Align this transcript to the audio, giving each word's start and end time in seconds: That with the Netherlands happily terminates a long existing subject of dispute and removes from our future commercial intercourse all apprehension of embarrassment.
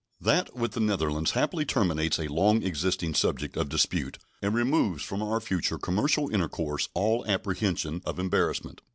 That 0.19 0.55
with 0.55 0.71
the 0.71 0.79
Netherlands 0.79 1.33
happily 1.37 1.63
terminates 1.63 2.17
a 2.17 2.27
long 2.27 2.63
existing 2.63 3.13
subject 3.13 3.55
of 3.55 3.69
dispute 3.69 4.17
and 4.41 4.51
removes 4.51 5.03
from 5.03 5.21
our 5.21 5.39
future 5.39 5.77
commercial 5.77 6.27
intercourse 6.33 6.89
all 6.95 7.23
apprehension 7.27 8.01
of 8.03 8.17
embarrassment. 8.17 8.81